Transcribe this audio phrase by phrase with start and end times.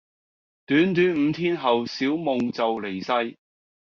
[0.65, 3.37] 短短五天後小夢就離世